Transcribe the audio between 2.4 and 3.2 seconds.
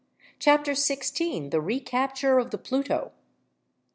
The Pluto.